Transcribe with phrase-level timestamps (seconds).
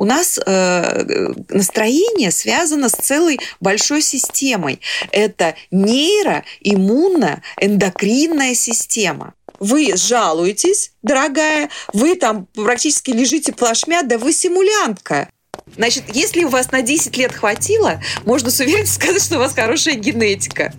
[0.00, 4.80] у нас э, настроение связано с целой большой системой.
[5.12, 14.32] Это нейро, иммунно, эндокринная система вы жалуетесь, дорогая, вы там практически лежите плашмя, да вы
[14.32, 15.28] симулянтка.
[15.76, 19.52] Значит, если у вас на 10 лет хватило, можно с уверенностью сказать, что у вас
[19.52, 20.72] хорошая генетика.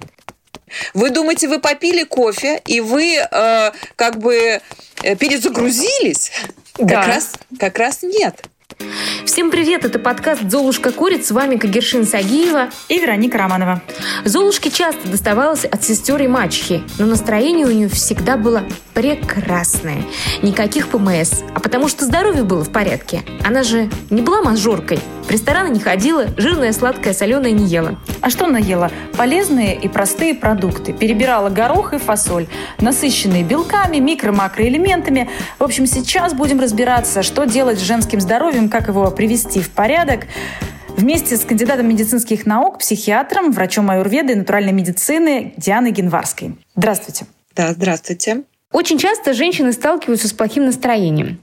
[0.96, 4.62] Вы думаете, вы попили кофе, и вы э, как бы
[5.04, 6.32] э, перезагрузились?
[6.80, 6.96] Да.
[6.96, 8.44] Как, раз, как раз нет.
[9.26, 13.82] Всем привет, это подкаст «Золушка курит», с вами Кагершин Сагиева и Вероника Романова.
[14.26, 18.64] Золушке часто доставалось от сестер и мачехи, но настроение у нее всегда было
[18.94, 20.04] прекрасное.
[20.42, 23.24] Никаких ПМС, а потому что здоровье было в порядке.
[23.46, 25.00] Она же не была мажоркой,
[25.32, 27.98] в рестораны не ходила, жирное, сладкое, соленое не ела.
[28.20, 28.92] А что она ела?
[29.18, 30.92] Полезные и простые продукты.
[30.92, 32.48] Перебирала горох и фасоль,
[32.80, 35.30] насыщенные белками, микро-макроэлементами.
[35.58, 40.26] В общем, сейчас будем разбираться, что делать с женским здоровьем, как его привести в порядок.
[40.98, 46.56] Вместе с кандидатом медицинских наук, психиатром, врачом аюрведы и натуральной медицины Дианой Генварской.
[46.76, 47.26] Здравствуйте.
[47.56, 48.44] Да, здравствуйте.
[48.72, 51.40] Очень часто женщины сталкиваются с плохим настроением.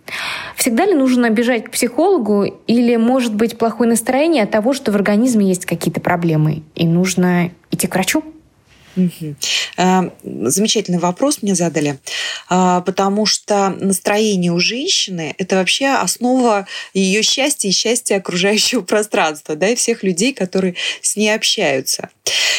[0.56, 4.94] Всегда ли нужно бежать к психологу или может быть плохое настроение от того, что в
[4.94, 8.24] организме есть какие-то проблемы и нужно идти к врачу?
[8.98, 9.36] Угу.
[10.50, 11.98] Замечательный вопрос мне задали,
[12.48, 19.54] а, потому что настроение у женщины– это вообще основа ее счастья и счастья окружающего пространства,
[19.54, 22.10] да, и всех людей, которые с ней общаются.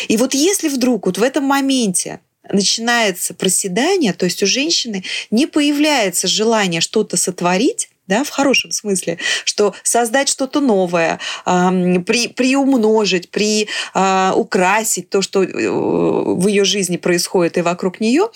[0.07, 5.45] И вот если вдруг вот в этом моменте начинается проседание, то есть у женщины не
[5.45, 13.29] появляется желание что-то сотворить, да, в хорошем смысле, что создать что-то новое, э, при, приумножить,
[13.29, 18.29] при, э, украсить то, что э, в ее жизни происходит и вокруг нее,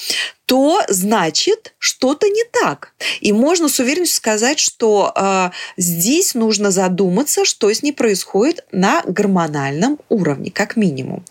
[0.46, 2.94] то значит что-то не так.
[3.22, 9.02] И можно с уверенностью сказать, что э, здесь нужно задуматься, что с ней происходит на
[9.08, 11.26] гормональном уровне, как минимум.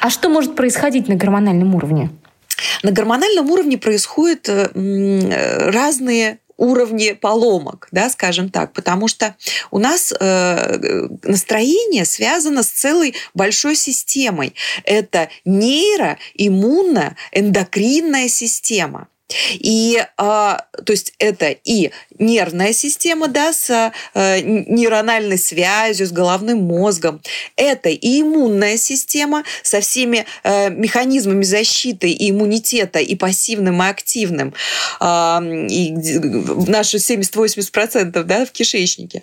[0.00, 2.10] А что может происходить на гормональном уровне?
[2.82, 9.36] На гормональном уровне происходят э, разные уровни поломок, да, скажем так, потому что
[9.70, 14.54] у нас э, настроение связано с целой большой системой.
[14.84, 19.08] Это нейро, иммунно, эндокринная система.
[19.54, 26.62] И, а, то есть это и нервная система, да, с а, нейрональной связью, с головным
[26.62, 27.20] мозгом.
[27.56, 34.54] Это и иммунная система со всеми а, механизмами защиты и иммунитета, и пассивным, и активным.
[35.00, 35.92] А, и
[36.68, 39.22] наши 70-80% да, в кишечнике.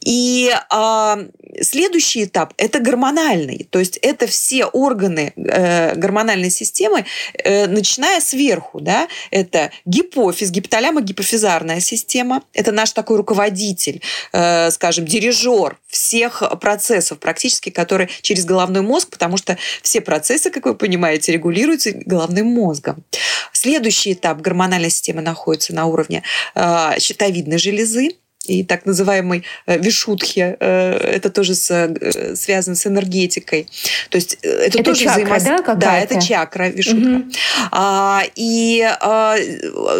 [0.00, 1.18] И а,
[1.60, 3.66] следующий этап– это гормональный.
[3.70, 7.04] То есть это все органы э, гормональной системы,
[7.34, 8.80] э, начиная сверху.
[8.80, 9.08] Да,
[9.44, 12.42] это гипофиз, гипоталямо-гипофизарная система.
[12.52, 19.36] Это наш такой руководитель, э, скажем, дирижер всех процессов практически, которые через головной мозг, потому
[19.36, 23.04] что все процессы, как вы понимаете, регулируются головным мозгом.
[23.52, 26.22] Следующий этап гормональной системы находится на уровне
[26.54, 28.10] э, щитовидной железы
[28.44, 30.56] и так называемой э, вишутхи.
[30.60, 33.66] Э, это тоже с, э, связано с энергетикой.
[34.10, 35.42] То есть это, это тоже чакра, взаимос...
[35.42, 37.16] да, Да, это чакра, вишутка.
[37.16, 37.32] Угу.
[37.72, 39.36] А, и а,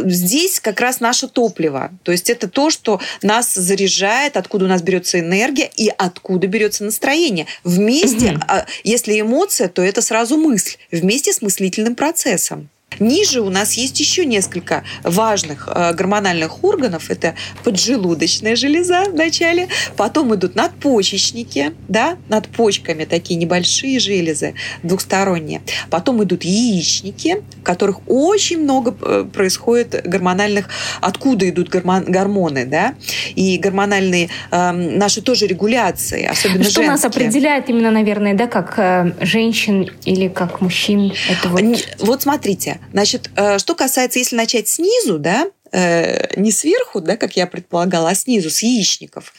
[0.04, 1.90] здесь как раз наше топливо.
[2.02, 6.84] То есть это то, что нас заряжает, откуда у нас берется энергия и откуда берется
[6.84, 7.46] настроение.
[7.62, 8.40] Вместе, угу.
[8.84, 12.68] если эмоция, то это сразу мысль, вместе с мыслительным процессом.
[12.98, 17.10] Ниже у нас есть еще несколько важных э, гормональных органов.
[17.10, 25.62] Это поджелудочная железа вначале, потом идут надпочечники, да, над почками такие небольшие железы двухсторонние.
[25.90, 30.68] Потом идут яичники, в которых очень много э, происходит гормональных,
[31.00, 32.94] откуда идут гормоны, да,
[33.34, 36.90] и гормональные э, наши тоже регуляции, особенно Что женские.
[36.90, 41.12] нас определяет именно, наверное, да, как э, женщин или как мужчин?
[41.28, 41.62] Это вот...
[42.00, 47.34] вот смотрите, Значит, э, что касается, если начать снизу, да, э, не сверху, да, как
[47.34, 49.34] я предполагала, а снизу, с яичников,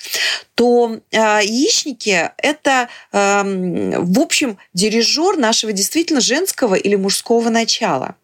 [0.55, 8.15] то э, яичники– это, эм, в общем, дирижер нашего действительно женского или мужского начала.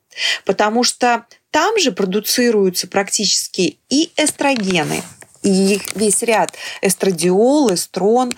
[0.43, 5.01] Потому что там же продуцируются практически и эстрогены,
[5.43, 6.51] и весь ряд
[6.81, 8.33] эстрадиол, эстрон,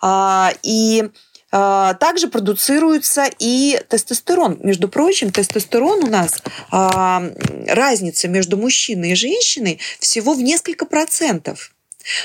[0.00, 1.10] а, и
[1.50, 4.58] также продуцируется и тестостерон.
[4.62, 7.22] Между прочим, тестостерон у нас а,
[7.66, 11.72] разница между мужчиной и женщиной всего в несколько процентов.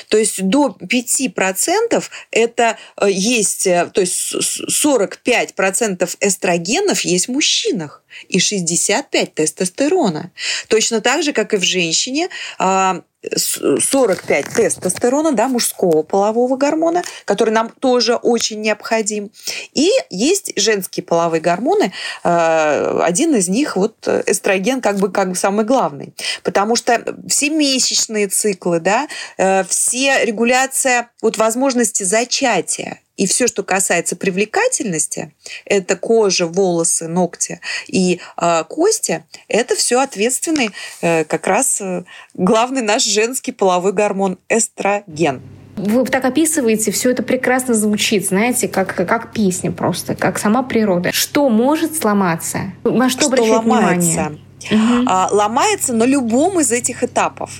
[0.07, 8.03] То есть до 5% это э, есть, э, то есть 45% эстрогенов есть в мужчинах
[8.29, 10.31] и 65% тестостерона.
[10.67, 13.01] Точно так же, как и в женщине, а,
[13.35, 19.31] 45 тестостерона, да, мужского полового гормона, который нам тоже очень необходим.
[19.73, 21.93] И есть женские половые гормоны.
[22.23, 26.13] Э, один из них вот эстроген как бы, как бы самый главный.
[26.43, 33.63] Потому что все месячные циклы, да, э, все регуляция вот возможности зачатия, и все, что
[33.63, 35.33] касается привлекательности,
[35.65, 40.71] это кожа, волосы, ногти и э, кости, это все ответственный
[41.01, 45.41] э, как раз э, главный наш женский половой гормон эстроген.
[45.75, 51.11] Вы так описываете, все это прекрасно звучит, знаете, как, как песня просто, как сама природа.
[51.11, 52.73] Что может сломаться?
[52.83, 54.29] На что, что ломается?
[54.29, 54.39] внимание?
[54.71, 55.05] Угу.
[55.07, 57.51] А, ломается на любом из этих этапов.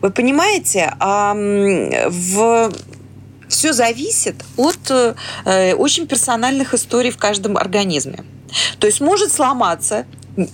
[0.00, 2.72] Вы понимаете, в
[3.48, 8.24] все зависит от э, очень персональных историй в каждом организме.
[8.78, 10.06] То есть может сломаться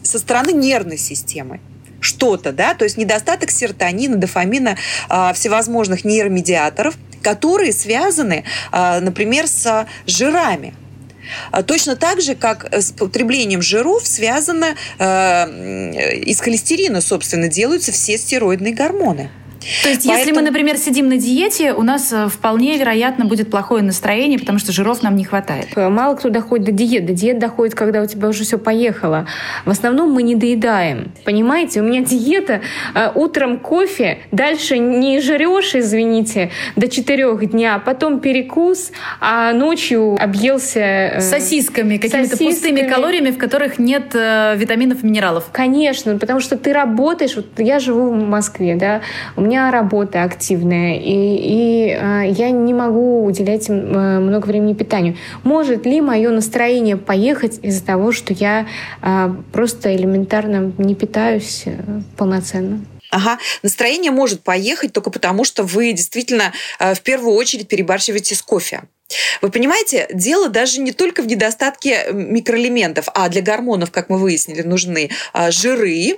[0.03, 1.61] со стороны нервной системы
[2.01, 4.77] что-то, да, то есть недостаток серотонина, дофамина,
[5.09, 10.75] э, всевозможных нейромедиаторов, которые связаны, э, например, с жирами.
[11.53, 18.19] А точно так же, как с потреблением жиров связано э, из холестерина, собственно, делаются все
[18.19, 19.31] стероидные гормоны.
[19.83, 20.19] То есть, Поэтому...
[20.19, 24.59] если мы, например, сидим на диете, у нас э, вполне вероятно будет плохое настроение, потому
[24.59, 25.69] что жиров нам не хватает.
[25.77, 27.07] Э, мало кто доходит до диет.
[27.07, 29.27] До диет доходит, когда у тебя уже все поехало.
[29.65, 31.13] В основном мы не доедаем.
[31.25, 32.63] Понимаете, у меня диета
[32.95, 41.19] э, утром кофе, дальше не жрешь, извините, до четырех дня, потом перекус, а ночью объелся...
[41.21, 45.45] Сосисками, какими-то пустыми калориями, в которых нет витаминов и минералов.
[45.53, 49.03] Конечно, потому что ты работаешь, вот я живу в Москве, да,
[49.37, 54.73] у меня меня работа активная, и, и э, я не могу уделять э, много времени
[54.73, 55.19] питанию.
[55.45, 58.67] Может ли мое настроение поехать из-за того, что я
[59.03, 62.83] э, просто элементарно не питаюсь э, полноценно?
[63.11, 68.41] Ага, настроение может поехать только потому, что вы действительно э, в первую очередь перебарщиваете с
[68.41, 68.85] кофе.
[69.43, 74.63] Вы понимаете, дело даже не только в недостатке микроэлементов, а для гормонов, как мы выяснили,
[74.63, 76.17] нужны э, жиры,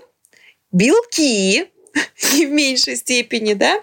[0.70, 1.66] белки,
[2.34, 3.80] не в меньшей степени, да,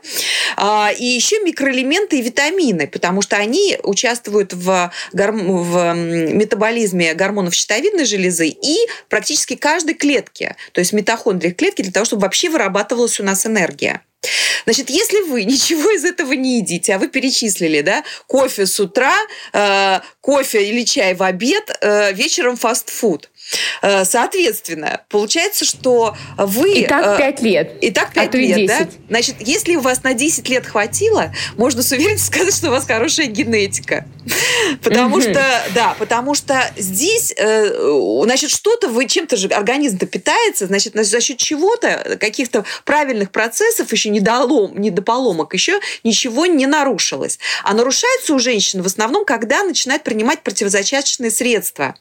[0.58, 5.64] а, и еще микроэлементы и витамины, потому что они участвуют в, горм...
[5.64, 8.78] в метаболизме гормонов щитовидной железы и
[9.10, 14.02] практически каждой клетки, то есть митохондрии клетки, для того, чтобы вообще вырабатывалась у нас энергия.
[14.66, 19.16] Значит, если вы ничего из этого не едите, а вы перечислили, да, кофе с утра,
[19.54, 23.30] э, кофе или чай в обед, э, вечером фастфуд,
[23.82, 26.74] соответственно, получается, что вы...
[26.74, 27.78] И так 5 э, лет.
[27.82, 28.68] И так 5 а лет, 10.
[28.68, 28.88] да?
[29.10, 32.86] Значит, если у вас на 10 лет хватило, можно с уверенностью сказать, что у вас
[32.86, 34.06] хорошая генетика.
[34.84, 35.22] Потому угу.
[35.22, 41.22] что, да, потому что здесь, э, значит, что-то вы чем-то же организм-то питается, значит, за
[41.22, 47.40] счет чего-то, каких-то правильных процессов, еще недолом, недополомок, еще ничего не нарушилось.
[47.64, 51.96] А нарушается у женщин в основном, когда начинает принимать противозачаточные средства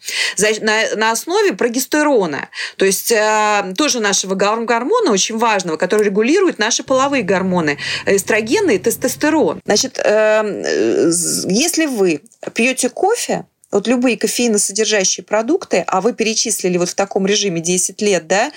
[0.60, 2.48] на, на основе прогестерона.
[2.76, 8.78] То есть э, тоже нашего гормона очень важного, который регулирует наши половые гормоны, эстрогены и
[8.78, 9.60] тестостерон.
[9.64, 11.10] Значит, э,
[11.48, 12.20] если вы
[12.54, 18.26] пьете кофе, вот любые кофеиносодержащие продукты, а вы перечислили вот в таком режиме 10 лет,
[18.26, 18.50] да,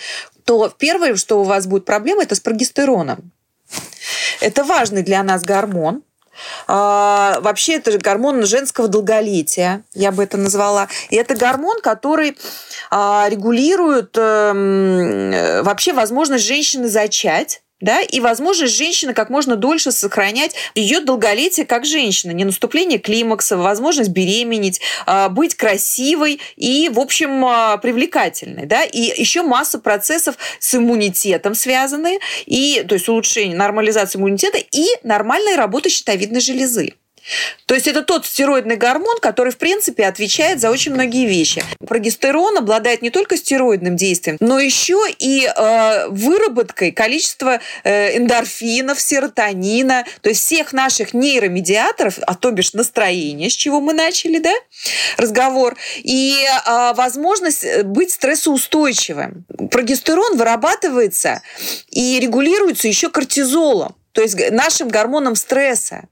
[0.44, 3.32] то первое, что у вас будет проблема, это с прогестероном.
[4.42, 6.04] Это важный для нас гормон,
[6.68, 10.88] а, вообще это же гормон женского долголетия, я бы это назвала.
[11.10, 12.38] И это гормон, который
[12.92, 20.56] а, регулирует э, вообще возможность женщины зачать да, и возможность женщины как можно дольше сохранять
[20.74, 27.46] ее долголетие как женщина, не наступление климакса, возможность беременеть, а, быть красивой и, в общем,
[27.46, 34.18] а, привлекательной, да, и еще масса процессов с иммунитетом связаны, и, то есть улучшение, нормализация
[34.20, 36.94] иммунитета и нормальная работа щитовидной железы.
[37.66, 41.64] То есть это тот стероидный гормон, который, в принципе, отвечает за очень многие вещи.
[41.88, 50.06] Прогестерон обладает не только стероидным действием, но еще и э, выработкой количества э, эндорфинов, серотонина,
[50.22, 54.54] то есть всех наших нейромедиаторов, а то бишь настроение, с чего мы начали, да,
[55.18, 59.46] разговор, и э, возможность быть стрессоустойчивым.
[59.72, 61.42] Прогестерон вырабатывается
[61.90, 66.08] и регулируется еще кортизолом, то есть нашим гормоном стресса.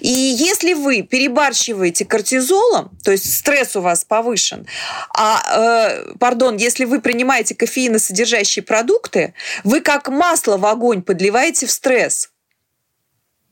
[0.00, 4.66] И если вы перебарщиваете кортизолом, то есть стресс у вас повышен,
[5.14, 9.34] а, э, пардон, если вы принимаете кофеиносодержащие продукты,
[9.64, 12.30] вы как масло в огонь подливаете в стресс.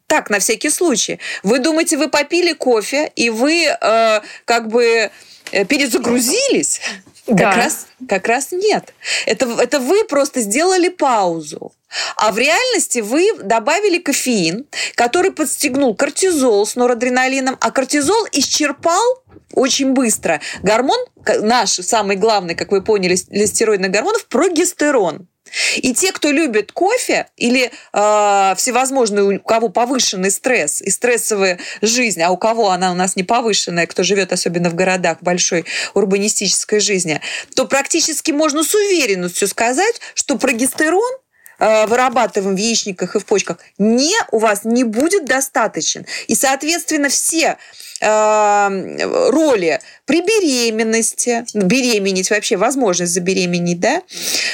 [0.06, 1.18] Так, на всякий случай.
[1.42, 5.11] Вы думаете, вы попили кофе, и вы э, как бы
[5.50, 6.80] э, перезагрузились?
[7.26, 7.44] Да.
[7.44, 8.92] Как, раз, как раз нет.
[9.25, 11.73] Это, это вы просто сделали паузу.
[12.16, 19.22] А в реальности вы добавили кофеин, который подстегнул кортизол с норадреналином, а кортизол исчерпал
[19.52, 20.98] очень быстро гормон,
[21.40, 25.28] наш самый главный, как вы поняли, для стероидных гормонов, прогестерон.
[25.76, 32.22] И те, кто любит кофе или э, всевозможные, у кого повышенный стресс и стрессовая жизнь,
[32.22, 36.80] а у кого она у нас не повышенная, кто живет особенно в городах большой урбанистической
[36.80, 37.20] жизни,
[37.54, 41.12] то практически можно с уверенностью сказать, что прогестерон
[41.58, 46.06] вырабатываем в яичниках и в почках, не, у вас не будет достаточен.
[46.26, 47.56] И, соответственно, все
[48.00, 54.02] э, роли при беременности, беременеть вообще, возможность забеременеть, да,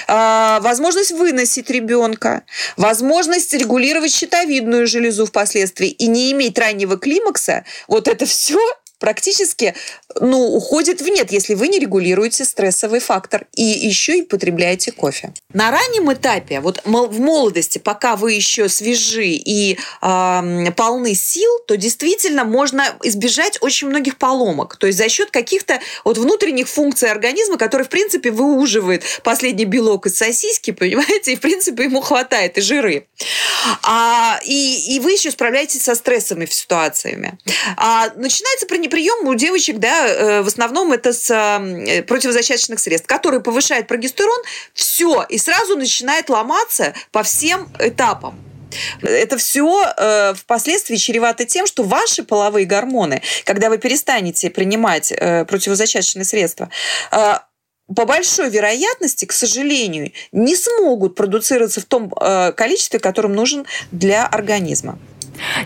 [0.08, 2.42] э, возможность выносить ребенка,
[2.76, 8.58] возможность регулировать щитовидную железу впоследствии и не иметь раннего климакса, вот это все
[9.00, 9.74] практически
[10.20, 15.32] ну, уходит в нет, если вы не регулируете стрессовый фактор и еще и потребляете кофе.
[15.52, 21.76] На раннем этапе, вот в молодости, пока вы еще свежи и э, полны сил, то
[21.76, 24.76] действительно можно избежать очень многих поломок.
[24.76, 30.06] То есть за счет каких-то вот внутренних функций организма, которые, в принципе, выуживает последний белок
[30.06, 33.06] из сосиски, понимаете, и, в принципе, ему хватает и жиры.
[33.82, 37.38] А, и, и вы еще справляетесь со стрессовыми ситуациями.
[37.76, 43.40] А, начинается прием у девочек, да, э, в основном это с э, противозачаточных средств, которые
[43.40, 44.38] повышают прогестерон,
[44.74, 48.38] все, и сразу начинает ломаться по всем этапам.
[49.02, 55.44] Это все э, впоследствии чревато тем, что ваши половые гормоны, когда вы перестанете принимать э,
[55.44, 56.70] противозачаточные средства,
[57.10, 57.34] э,
[57.94, 64.26] по большой вероятности, к сожалению, не смогут продуцироваться в том э, количестве, которым нужен для
[64.26, 64.98] организма.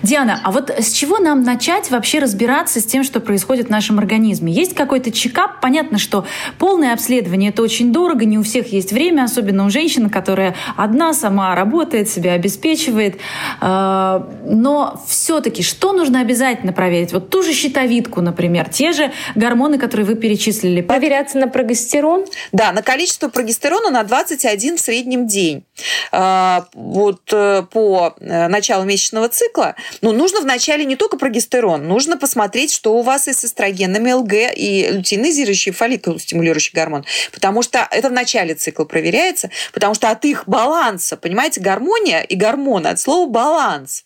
[0.03, 3.99] Диана, а вот с чего нам начать вообще разбираться с тем, что происходит в нашем
[3.99, 4.53] организме?
[4.53, 5.61] Есть какой-то чекап?
[5.61, 6.27] Понятно, что
[6.59, 11.15] полное обследование это очень дорого, не у всех есть время, особенно у женщин, которая одна
[11.15, 13.17] сама работает, себя обеспечивает.
[13.61, 17.13] А, но все-таки что нужно обязательно проверить?
[17.13, 20.81] Вот ту же щитовидку, например, те же гормоны, которые вы перечислили.
[20.81, 22.27] Проверяться на прогестерон?
[22.53, 25.65] Да, на количество прогестерона на 21 в среднем день.
[26.13, 31.87] А, вот э, по э, началу месячного цикла цикла, ну, нужно вначале не только прогестерон,
[31.87, 37.05] нужно посмотреть, что у вас и с эстрогенами ЛГ, и лютеинизирующий, фолликул стимулирующий гормон.
[37.33, 42.37] Потому что это в начале цикла проверяется, потому что от их баланса, понимаете, гармония и
[42.37, 44.05] гормоны от слова баланс.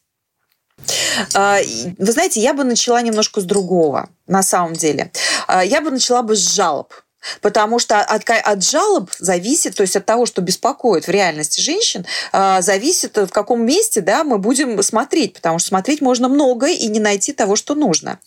[1.34, 1.58] А,
[1.98, 5.10] вы знаете, я бы начала немножко с другого, на самом деле.
[5.48, 6.92] А, я бы начала бы с жалоб.
[7.40, 12.06] Потому что от, от жалоб зависит, то есть от того, что беспокоит в реальности женщин,
[12.32, 16.86] а, зависит, в каком месте да, мы будем смотреть, потому что смотреть можно много и
[16.88, 18.18] не найти того, что нужно.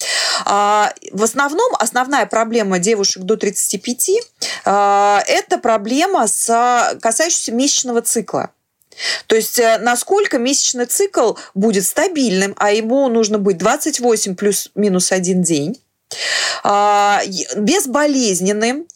[0.46, 4.10] А, в основном основная проблема девушек до 35
[4.65, 8.51] а,– это проблема, с, касающаяся месячного цикла.
[9.27, 15.41] То есть э, насколько месячный цикл будет стабильным, а ему нужно быть 28 плюс-минус один
[15.41, 15.79] день,
[17.56, 18.88] безболезненным,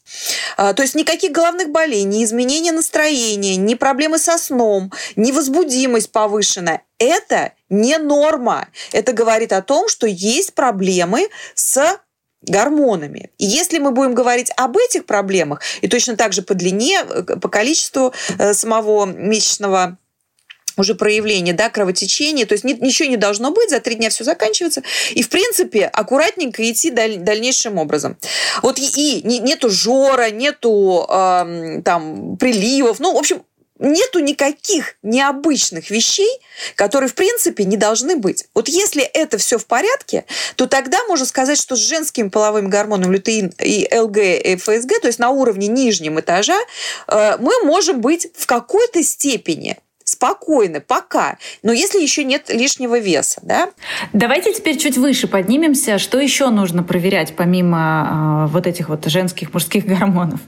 [0.58, 6.12] а, то есть никаких головных болей, ни изменения настроения, ни проблемы со сном, ни возбудимость
[6.12, 6.82] повышенная.
[6.98, 8.68] Это не норма.
[8.92, 12.00] Это говорит о том, что есть проблемы с
[12.42, 13.32] гормонами.
[13.38, 17.24] И если мы будем говорить об этих проблемах, и точно так же по длине, э,
[17.24, 19.98] по количеству э, самого месячного
[20.78, 24.84] уже проявление, да, кровотечения, то есть ничего не должно быть, за три дня все заканчивается,
[25.12, 28.18] и, в принципе, аккуратненько идти даль, дальнейшим образом.
[28.62, 33.44] Вот и, и нету жора, нету э, там приливов, ну, в общем,
[33.80, 36.30] нету никаких необычных вещей,
[36.76, 38.46] которые, в принципе, не должны быть.
[38.54, 43.12] Вот если это все в порядке, то тогда можно сказать, что с женским половым гормоном
[43.12, 46.58] лютеин и ЛГ и ФСГ, то есть на уровне нижнего этажа,
[47.08, 49.78] э, мы можем быть в какой-то степени
[50.16, 51.38] спокойно, пока.
[51.62, 53.70] Но если еще нет лишнего веса, да?
[54.14, 56.00] Давайте теперь чуть выше поднимемся.
[56.00, 60.40] Что еще нужно проверять помимо э, вот этих вот женских, мужских гормонов?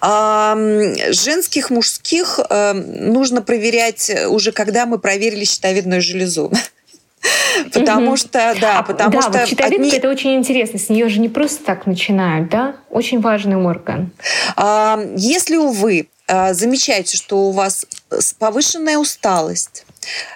[0.00, 6.52] Женских, мужских э, нужно проверять уже, когда мы проверили щитовидную железу.
[7.74, 9.30] Потому что, да, а, потому да, что...
[9.32, 9.90] Вот щитовидка одни...
[9.90, 10.78] это очень интересно.
[10.78, 12.76] С нее же не просто так начинают, да?
[12.88, 14.12] Очень важный орган.
[15.16, 16.08] Если, увы,
[16.52, 17.86] замечаете, что у вас
[18.38, 19.84] повышенная усталость,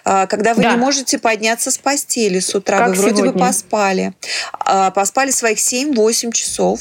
[0.05, 0.73] а, когда вы да.
[0.73, 3.33] не можете подняться с постели с утра, как вы вроде сегодня.
[3.33, 4.13] бы поспали,
[4.53, 6.81] а, поспали своих 7-8 часов,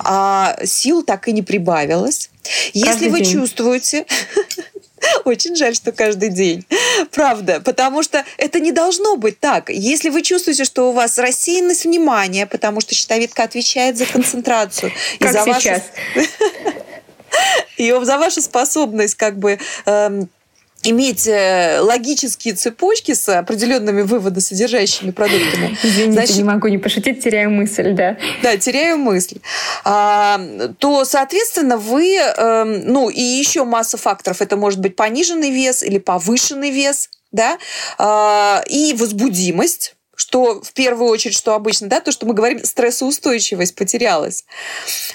[0.00, 2.30] а сил так и не прибавилось.
[2.72, 3.32] Если вы день.
[3.32, 4.06] чувствуете,
[5.24, 6.64] очень жаль, что каждый день.
[7.10, 7.60] Правда.
[7.60, 9.68] Потому что это не должно быть так.
[9.68, 14.92] Если вы чувствуете, что у вас рассеянность внимания, потому что щитовидка отвечает за концентрацию.
[15.20, 15.82] Как и за сейчас.
[16.14, 16.28] Вашу...
[17.76, 20.28] и за вашу способность как бы эм,
[20.84, 25.76] иметь э, логические цепочки с определенными выводосодержащими продуктами.
[25.82, 28.16] Извините, Значит, не могу не пошутить, теряю мысль, да.
[28.42, 29.38] Да, теряю мысль.
[29.84, 30.40] А,
[30.78, 34.42] то, соответственно, вы, э, ну и еще масса факторов.
[34.42, 37.58] Это может быть пониженный вес или повышенный вес, да,
[37.98, 43.74] а, и возбудимость что в первую очередь, что обычно, да, то, что мы говорим, стрессоустойчивость
[43.74, 44.44] потерялась.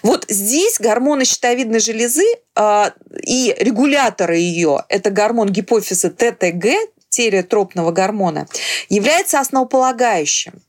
[0.04, 2.26] Вот здесь гормоны щитовидной железы
[2.58, 2.84] э,
[3.24, 6.66] и регуляторы ее, это гормон гипофиза ТТГ,
[7.08, 8.50] тереотропного гормона,
[8.90, 10.62] является основополагающим.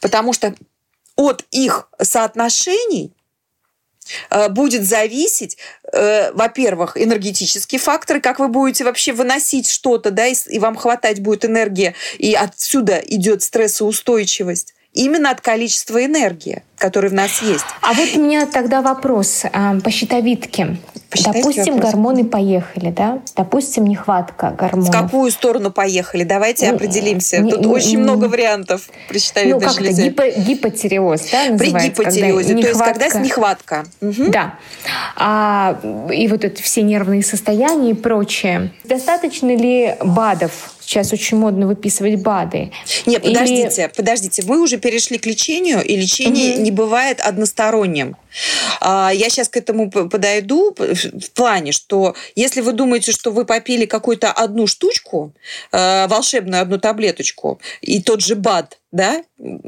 [0.00, 0.56] Потому что
[1.14, 3.12] от их соотношений
[4.48, 5.56] будет зависеть,
[5.92, 11.20] э, во-первых, энергетические факторы, как вы будете вообще выносить что-то, да, и, и вам хватать
[11.20, 17.64] будет энергии, и отсюда идет стрессоустойчивость именно от количества энергии, которая в нас есть.
[17.82, 20.76] А вот у меня тогда вопрос а, по щитовидке.
[21.10, 21.92] По Допустим, вопрос.
[21.92, 23.20] гормоны поехали, да?
[23.36, 24.88] Допустим, нехватка гормонов.
[24.88, 26.24] В какую сторону поехали?
[26.24, 27.38] Давайте ну, определимся.
[27.38, 30.02] Не, Тут не, очень не, много вариантов при щитовидной ну, железе.
[30.08, 33.84] Гипо, гипотереоз, да, При гипотереозе, то есть когда нехватка.
[34.00, 34.30] Угу.
[34.30, 34.58] Да.
[35.16, 35.78] А,
[36.12, 38.72] и вот это все нервные состояния и прочее.
[38.84, 42.70] Достаточно ли БАДов Сейчас очень модно выписывать БАДы.
[43.06, 43.92] Нет, подождите, Или...
[43.96, 44.42] подождите.
[44.42, 46.62] Вы уже перешли к лечению, и лечение угу.
[46.62, 48.16] не бывает односторонним.
[48.80, 53.86] А, я сейчас к этому подойду в плане, что если вы думаете, что вы попили
[53.86, 55.32] какую-то одну штучку,
[55.72, 59.24] э, волшебную одну таблеточку, и тот же БАД, да,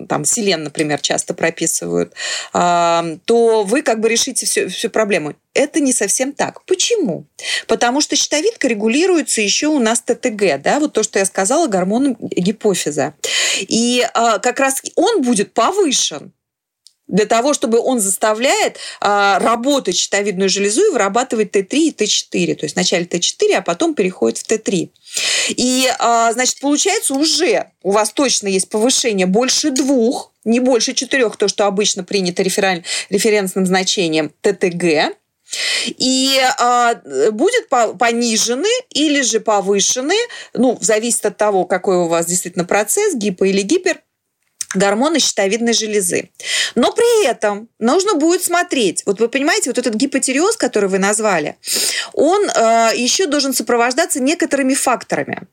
[0.08, 2.14] там селен, например, часто прописывают,
[2.52, 5.34] а, то вы как бы решите всю, всю проблему.
[5.52, 6.64] Это не совсем так.
[6.64, 7.24] Почему?
[7.66, 12.16] Потому что щитовидка регулируется еще у нас ТТГ, да, вот то, что я сказала, гормоном
[12.20, 13.14] гипофиза.
[13.60, 16.32] И а, как раз он будет повышен
[17.08, 22.54] для того, чтобы он заставляет а, работать щитовидную железу и вырабатывать Т3 и Т4.
[22.56, 24.90] То есть вначале Т4, а потом переходит в Т3.
[25.50, 31.36] И, а, значит, получается уже у вас точно есть повышение больше двух, не больше четырех,
[31.36, 35.16] то, что обычно принято референ, референсным значением ТТГ.
[35.86, 36.96] И а,
[37.30, 40.16] будет понижены или же повышены,
[40.54, 44.00] ну, зависит от того, какой у вас действительно процесс, гипо или гипер,
[44.74, 46.30] гормоны щитовидной железы.
[46.74, 51.56] Но при этом нужно будет смотреть, вот вы понимаете, вот этот гипотереоз, который вы назвали,
[52.12, 55.46] он э, еще должен сопровождаться некоторыми факторами.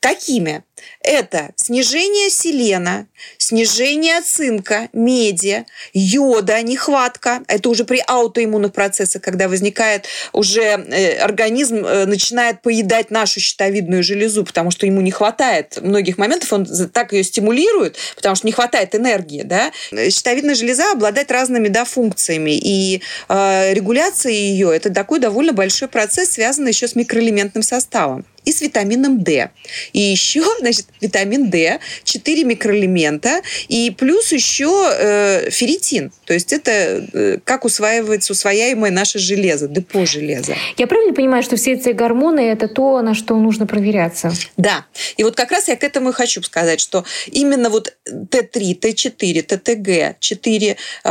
[0.00, 0.64] Какими?
[1.02, 3.06] Это снижение селена,
[3.38, 7.40] снижение цинка, меди, йода, нехватка.
[7.48, 14.02] Это уже при аутоиммунных процессах, когда возникает уже э, организм э, начинает поедать нашу щитовидную
[14.02, 18.52] железу, потому что ему не хватает многих моментов, он так ее стимулирует, потому что не
[18.52, 19.42] хватает энергии.
[19.42, 19.72] Да?
[20.10, 26.32] Щитовидная железа обладает разными да, функциями, и э, регуляция ее– это такой довольно большой процесс,
[26.32, 29.50] связанный еще с микроэлементным составом и с витамином D.
[29.92, 36.12] И еще, значит, витамин D, 4 микроэлемента, и плюс еще э, ферритин.
[36.26, 40.54] То есть это э, как усваивается усвояемое наше железо, депо железа.
[40.76, 44.32] Я правильно понимаю, что все эти гормоны– это то, на что нужно проверяться?
[44.56, 44.86] Да.
[45.16, 49.42] И вот как раз я к этому и хочу сказать, что именно вот Т3, Т4,
[49.42, 51.06] ТТГ, 4 э,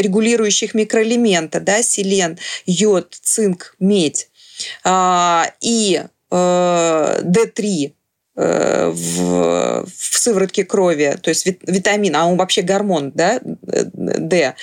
[0.00, 4.28] регулирующих микроэлемента, да, селен, йод, цинк, медь,
[4.84, 6.02] э, и
[6.34, 7.92] D3
[8.36, 14.54] э, в, в сыворотке крови, то есть витамин, а он вообще гормон, да, D,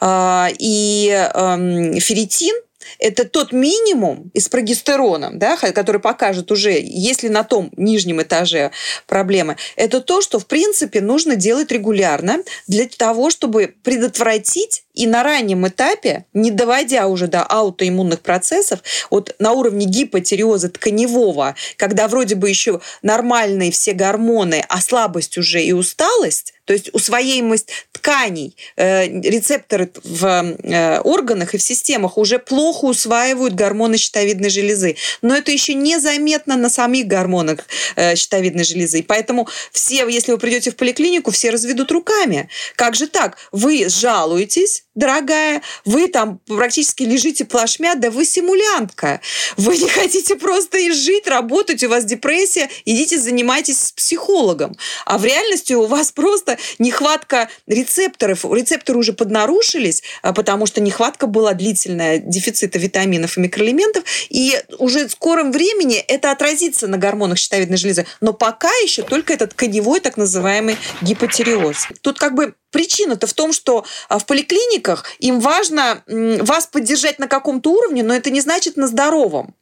[0.00, 2.54] а, и эм, ферритин,
[2.98, 8.70] это тот минимум и с прогестероном, да, который покажет уже, если на том нижнем этаже
[9.06, 15.22] проблемы, это то, что, в принципе, нужно делать регулярно для того, чтобы предотвратить и на
[15.22, 22.34] раннем этапе, не доводя уже до аутоиммунных процессов, вот на уровне гипотереоза тканевого, когда вроде
[22.34, 29.06] бы еще нормальные все гормоны, а слабость уже и усталость, то есть усвояемость тканей, э,
[29.06, 34.96] рецепторы в э, органах и в системах уже плохо усваивают гормоны щитовидной железы.
[35.22, 37.60] Но это еще незаметно на самих гормонах
[37.96, 39.02] э, щитовидной железы.
[39.02, 42.48] Поэтому все, если вы придете в поликлинику, все разведут руками.
[42.76, 43.36] Как же так?
[43.52, 49.20] Вы жалуетесь, дорогая, вы там практически лежите плашмя, да вы симулянтка.
[49.56, 54.76] Вы не хотите просто и жить, работать, у вас депрессия, идите занимайтесь с психологом.
[55.06, 58.44] А в реальности у вас просто нехватка рецепторов.
[58.44, 65.06] Рецепторы уже поднарушились, а, потому что нехватка была длительная дефицита витаминов и микроэлементов, и уже
[65.06, 68.06] в скором времени это отразится на гормонах щитовидной железы.
[68.20, 71.86] Но пока еще только этот коневой так называемый гипотереоз.
[72.02, 74.87] Тут как бы Причина-то в том, что а, в поликлиниках
[75.18, 79.54] им важно вас поддержать на каком-то уровне, но это не значит на здоровом.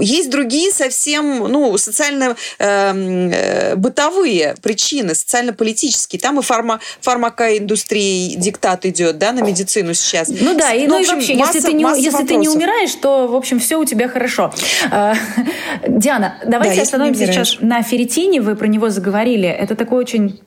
[0.00, 6.20] Есть другие совсем ну, социально-бытовые эм, э, причины, социально-политические.
[6.20, 10.28] Там и фарма, фармакоиндустрия диктат идет да, на медицину сейчас.
[10.28, 12.94] Ну да, и, ну, ну, и вообще, масса, если, ты не, если ты не умираешь,
[12.94, 14.54] то, в общем, все у тебя хорошо.
[14.90, 15.14] А,
[15.88, 18.40] Диана, давайте да, остановимся сейчас на ферритине.
[18.40, 19.48] Вы про него заговорили.
[19.48, 20.40] Это такой очень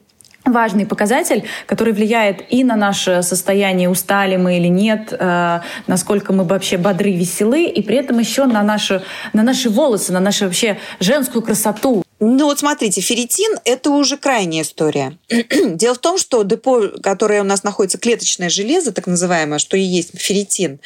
[0.51, 6.43] важный показатель, который влияет и на наше состояние, устали мы или нет, э, насколько мы
[6.43, 10.77] вообще бодры, веселы, и при этом еще на наши, на наши волосы, на нашу вообще
[10.99, 12.03] женскую красоту.
[12.23, 15.17] Ну вот смотрите, ферритин– это уже крайняя история.
[15.29, 19.81] Дело в том, что депо, которое у нас находится, клеточное железо, так называемое, что и
[19.81, 20.79] есть ферритин,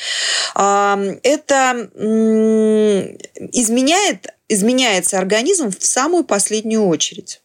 [0.56, 1.89] это
[3.51, 7.41] изменяет, изменяется организм в самую последнюю очередь.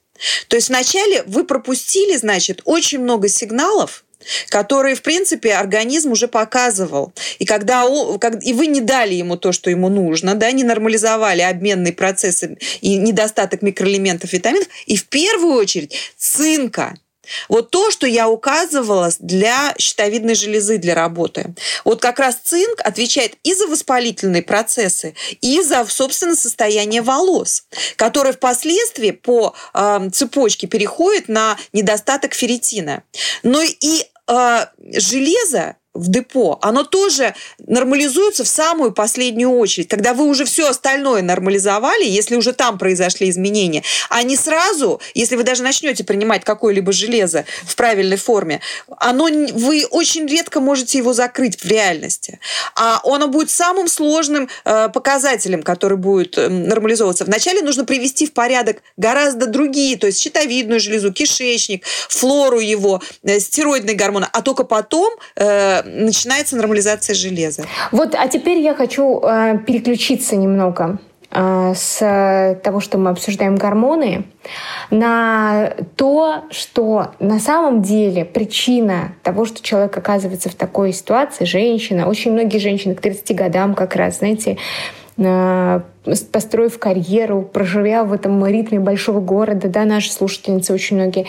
[0.48, 4.04] То есть вначале вы пропустили, значит, очень много сигналов,
[4.48, 7.12] которые, в принципе, организм уже показывал.
[7.38, 7.84] И когда
[8.42, 12.96] и вы не дали ему то, что ему нужно, да, не нормализовали обменные процессы и
[12.96, 16.94] недостаток микроэлементов, витаминов, и в первую очередь цинка–
[17.48, 21.54] вот то, что я указывала для щитовидной железы для работы.
[21.84, 27.64] Вот как раз цинк отвечает и за воспалительные процессы, и за, собственно, состояние волос,
[27.96, 33.02] которое впоследствии по э, цепочке переходит на недостаток ферритина.
[33.42, 37.34] Но и э, железо в депо, оно тоже
[37.66, 43.28] нормализуется в самую последнюю очередь, когда вы уже все остальное нормализовали, если уже там произошли
[43.28, 48.60] изменения, а не сразу, если вы даже начнете принимать какое-либо железо в правильной форме,
[48.98, 52.38] оно, вы очень редко можете его закрыть в реальности.
[52.76, 57.24] А оно будет самым сложным э, показателем, который будет э, нормализовываться.
[57.24, 63.40] Вначале нужно привести в порядок гораздо другие, то есть щитовидную железу, кишечник, флору его, э,
[63.40, 67.64] стероидные гормоны, а только потом э, начинается нормализация железа.
[67.92, 70.98] Вот, а теперь я хочу э, переключиться немного
[71.30, 74.24] э, с того, что мы обсуждаем гормоны,
[74.90, 82.08] на то, что на самом деле причина того, что человек оказывается в такой ситуации, женщина,
[82.08, 84.58] очень многие женщины к 30 годам как раз, знаете,
[85.16, 85.80] э,
[86.32, 91.26] построив карьеру, проживя в этом ритме большого города, да, наши слушательницы очень многие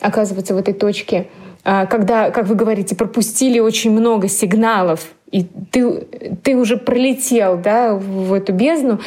[0.00, 1.26] оказываются в этой точке–
[1.86, 6.06] когда, как вы говорите, пропустили очень много сигналов, и ты,
[6.42, 9.00] ты уже пролетел да, в эту бездну.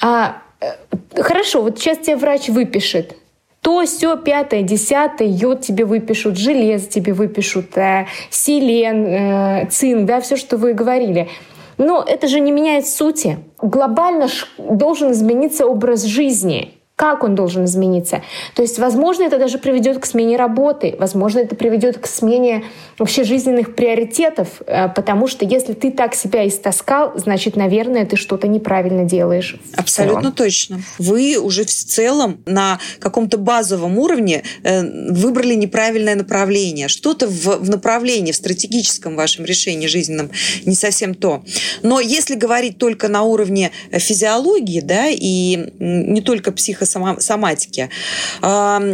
[0.00, 0.72] А, э,
[1.14, 3.16] хорошо, вот сейчас тебе врач выпишет
[3.60, 10.20] то, все, пятое, десятое, йод тебе выпишут, железо тебе выпишут, э, селен, э, цинк, да,
[10.20, 11.28] все, что вы говорили.
[11.76, 13.38] Но это же не меняет сути.
[13.60, 18.22] Глобально должен измениться образ жизни как он должен измениться.
[18.56, 22.64] То есть, возможно, это даже приведет к смене работы, возможно, это приведет к смене
[22.98, 28.48] вообще жизненных приоритетов, э, потому что если ты так себя истаскал, значит, наверное, ты что-то
[28.48, 29.54] неправильно делаешь.
[29.76, 30.80] Абсолютно точно.
[30.98, 34.82] Вы уже в целом на каком-то базовом уровне э,
[35.12, 36.88] выбрали неправильное направление.
[36.88, 40.32] Что-то в, в направлении, в стратегическом вашем решении жизненном
[40.64, 41.44] не совсем то.
[41.84, 47.90] Но если говорить только на уровне физиологии, да, и не только психо психосоматики.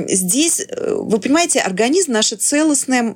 [0.08, 3.14] Здесь, э, вы понимаете, организм наше целостное,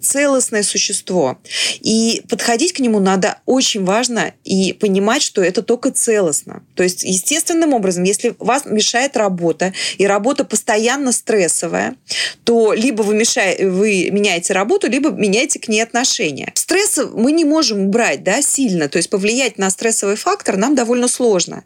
[0.00, 1.38] целостное существо.
[1.80, 6.62] И подходить к нему надо очень важно и понимать, что это только целостно.
[6.74, 11.96] То есть, естественным образом, если вас мешает работа, и работа постоянно стрессовая,
[12.44, 16.52] то либо вы, мешаете, вы меняете работу, либо меняете к ней отношения.
[16.54, 21.08] Стресс мы не можем убрать да, сильно, то есть повлиять на стрессовый фактор нам довольно
[21.08, 21.64] сложно.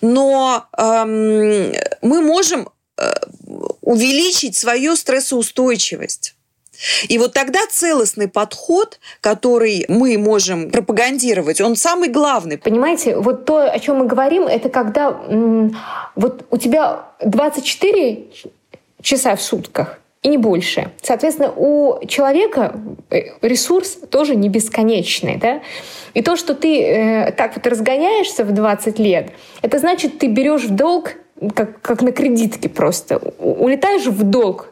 [0.00, 3.12] Но эм, мы можем э,
[3.80, 6.34] увеличить свою стрессоустойчивость.
[7.08, 12.58] И вот тогда целостный подход, который мы можем пропагандировать, он самый главный.
[12.58, 15.10] Понимаете, вот то, о чем мы говорим, это когда
[16.16, 18.24] вот у тебя 24
[19.02, 20.90] часа в сутках, и не больше.
[21.02, 22.74] Соответственно, у человека
[23.10, 25.36] э, ресурс тоже не бесконечный.
[25.36, 25.60] Да?
[26.14, 30.64] И то, что ты э, так вот разгоняешься в 20 лет, это значит, ты берешь
[30.64, 31.16] в долг
[31.50, 33.18] как, как на кредитке просто.
[33.38, 34.68] Улетаешь в долг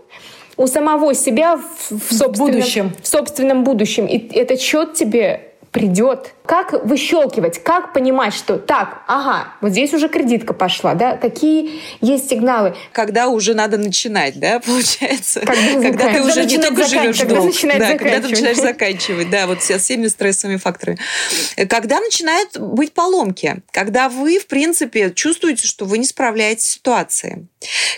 [0.57, 2.93] у самого себя в, в, собственном, будущем.
[3.03, 4.07] в собственном будущем.
[4.07, 6.35] И этот счет тебе придет.
[6.45, 11.17] Как выщелкивать, как понимать, что так, ага, вот здесь уже кредитка пошла, да?
[11.17, 12.75] Какие есть сигналы?
[12.91, 15.41] Когда уже надо начинать, да, получается?
[15.41, 19.47] Когда, когда ты уже не только живешь когда долг, да, когда ты начинаешь заканчивать, да,
[19.47, 20.99] вот со всеми стрессовыми факторами.
[21.69, 27.47] Когда начинают быть поломки, когда вы, в принципе, чувствуете, что вы не справляетесь с ситуацией,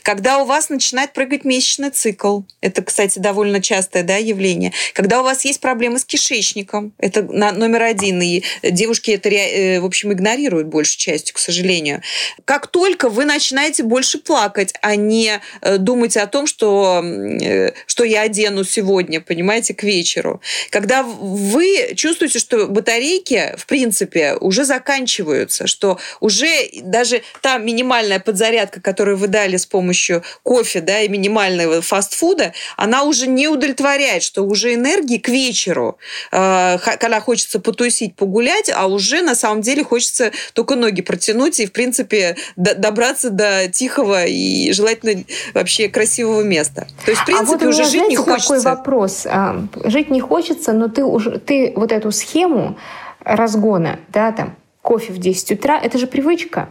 [0.02, 5.24] когда у вас начинает прыгать месячный цикл, это, кстати, довольно частое да, явление, когда у
[5.24, 10.68] вас есть проблемы с кишечником, это номер один, и девушки это, э, в общем, игнорируют
[10.68, 12.02] большей частью, к сожалению.
[12.44, 18.04] Как только вы начинаете больше плакать, а не э, думать о том, что, э, что
[18.04, 20.40] я одену сегодня, понимаете, к вечеру.
[20.70, 26.48] Когда вы чувствуете, что батарейки, в принципе, уже заканчиваются, что уже
[26.82, 33.04] даже та минимальная подзарядка, которую вы дали с помощью кофе да, и минимального фастфуда, она
[33.04, 35.98] уже не удовлетворяет, что уже энергии к вечеру,
[36.30, 41.72] когда хочется потусить, погулять, а уже на самом деле хочется только ноги протянуть и, в
[41.72, 46.86] принципе, добраться до тихого и желательно вообще красивого места.
[47.04, 48.54] То есть, в принципе, а вот уже жить не хочется.
[48.54, 49.26] Какой вопрос?
[49.26, 52.78] А, жить не хочется, но ты уже ты вот эту схему
[53.20, 56.70] разгона, да, там кофе в 10 утра, это же привычка.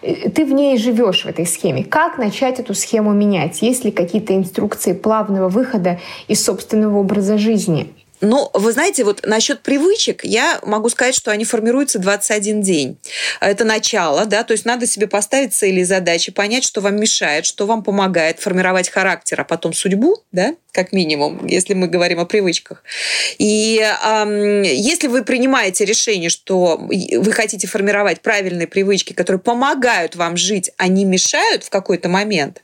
[0.00, 1.84] Ты в ней живешь в этой схеме.
[1.84, 3.62] Как начать эту схему менять?
[3.62, 7.94] Есть ли какие-то инструкции плавного выхода из собственного образа жизни?
[8.22, 12.96] Ну, вы знаете, вот насчет привычек я могу сказать, что они формируются 21 день.
[13.40, 17.44] Это начало, да, то есть надо себе поставить цели и задачи, понять, что вам мешает,
[17.44, 22.24] что вам помогает формировать характер, а потом судьбу, да, как минимум, если мы говорим о
[22.24, 22.82] привычках.
[23.38, 30.36] И э, если вы принимаете решение, что вы хотите формировать правильные привычки, которые помогают вам
[30.36, 32.62] жить, а не мешают в какой-то момент,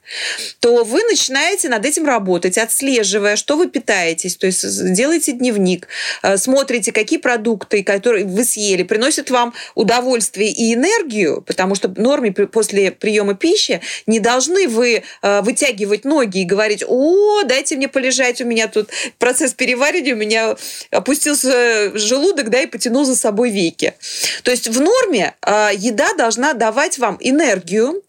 [0.61, 5.89] то вы начинаете над этим работать, отслеживая, что вы питаетесь, то есть делаете дневник,
[6.23, 12.33] э, смотрите, какие продукты, которые вы съели, приносят вам удовольствие и энергию, потому что норме
[12.33, 18.41] после приема пищи не должны вы э, вытягивать ноги и говорить, о, дайте мне полежать,
[18.41, 20.57] у меня тут процесс переваривания, у меня
[20.91, 23.95] опустился желудок, да, и потянул за собой веки.
[24.43, 28.03] То есть в норме э, еда должна давать вам энергию,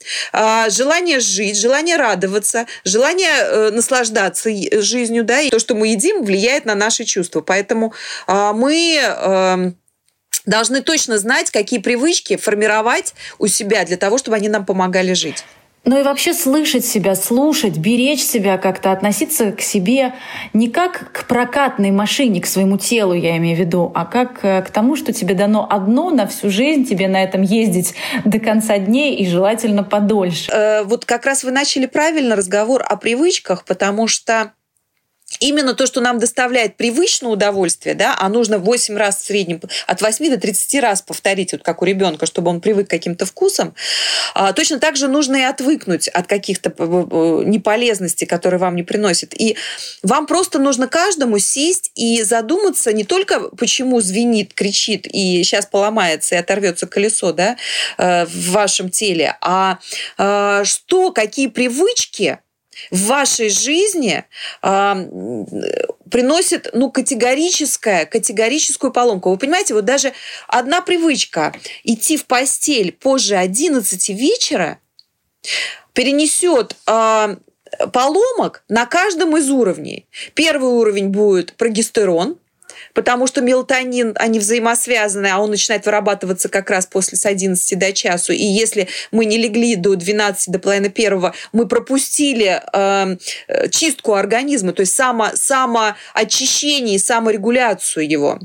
[0.69, 4.49] желание жить, желание радоваться, желание наслаждаться
[4.81, 7.28] жизнью, да, и то, что мы едим, влияет на наши чувства.
[7.41, 7.93] Поэтому
[8.27, 9.71] э, мы э,
[10.45, 15.43] должны точно знать, какие привычки формировать у себя для того, чтобы они нам помогали жить.
[15.85, 20.13] Ну и вообще слышать себя, слушать, беречь себя как-то, относиться к себе
[20.53, 24.61] не как к прокатной машине, к своему телу, я имею в виду, а как э,
[24.61, 28.77] к тому, что тебе дано одно на всю жизнь, тебе на этом ездить до конца
[28.77, 30.51] дней и желательно подольше.
[30.51, 34.51] Э, вот как раз вы начали правильно разговор о привычках, потому что
[35.39, 40.01] именно то, что нам доставляет привычное удовольствие, да, а нужно 8 раз в среднем, от
[40.01, 43.75] 8 до 30 раз повторить, вот как у ребенка, чтобы он привык к каким-то вкусам,
[44.33, 49.33] а, точно так же нужно и отвыкнуть от каких-то неполезностей, которые вам не приносят.
[49.39, 49.57] И
[50.03, 56.35] вам просто нужно каждому сесть и задуматься не только, почему звенит, кричит и сейчас поломается
[56.35, 57.57] и оторвется колесо да,
[57.97, 59.79] э, в вашем теле, а
[60.63, 62.39] что, какие привычки
[62.91, 64.23] в вашей жизни
[64.61, 64.95] э,
[66.09, 69.29] приносит ну, категорическое, категорическую поломку.
[69.29, 70.13] Вы понимаете, вот даже
[70.47, 74.79] одна привычка идти в постель позже 11 вечера
[75.93, 77.35] перенесет э,
[77.93, 80.07] поломок на каждом из уровней.
[80.33, 82.37] Первый уровень будет прогестерон,
[82.93, 87.93] потому что мелатонин, они взаимосвязаны, а он начинает вырабатываться как раз после с 11 до
[87.93, 88.33] часу.
[88.33, 94.13] И если мы не легли до 12, до половины первого, мы пропустили эм, э, чистку
[94.13, 98.39] организма, то есть само, самоочищение и саморегуляцию его.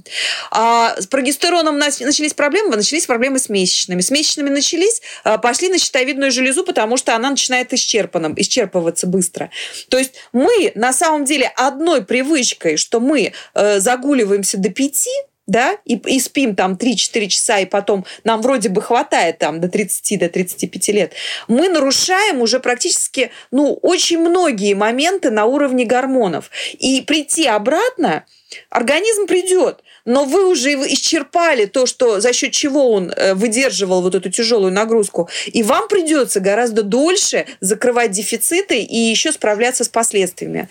[0.51, 4.01] А с прогестероном начались проблемы, начались проблемы с месячными.
[4.01, 9.51] С месячными начались, э, пошли на щитовидную железу, потому что она начинает исчерпанным, исчерпываться быстро.
[9.89, 15.11] То есть мы на самом деле одной привычкой, что мы э, загуливаем прогуливаемся до пяти,
[15.47, 19.68] да, и, и спим там 3-4 часа, и потом нам вроде бы хватает там до
[19.68, 21.12] 30, до 35 лет,
[21.49, 26.51] мы нарушаем уже практически, ну, очень многие моменты на уровне гормонов.
[26.79, 28.25] И прийти обратно,
[28.70, 34.14] организм придет, но вы уже исчерпали то, что за счет чего он э, выдерживал вот
[34.14, 40.68] эту тяжелую нагрузку, и вам придется гораздо дольше закрывать дефициты и еще справляться с последствиями.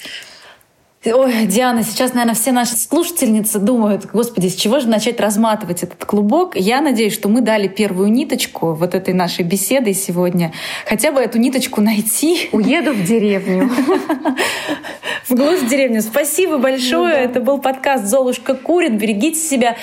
[1.06, 6.06] Ой, Диана, сейчас, наверное, все наши слушательницы думают, господи, с чего же начать разматывать этот
[6.06, 6.56] клубок?
[6.56, 10.54] Я надеюсь, что мы дали первую ниточку вот этой нашей беседы сегодня.
[10.86, 12.48] Хотя бы эту ниточку найти.
[12.54, 13.70] Уеду в деревню.
[15.28, 16.02] В глушь деревню.
[16.02, 17.16] Спасибо большое.
[17.16, 18.98] Это был подкаст «Золушка курит».
[18.98, 19.78] Берегите себя.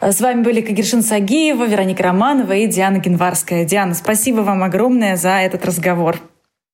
[0.00, 3.64] С вами были Кагершин Сагиева, Вероника Романова и Диана Генварская.
[3.64, 6.20] Диана, спасибо вам огромное за этот разговор.